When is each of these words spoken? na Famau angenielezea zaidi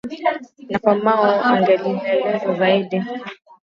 na 0.69 0.77
Famau 0.83 1.23
angenielezea 1.49 2.53
zaidi 2.59 2.97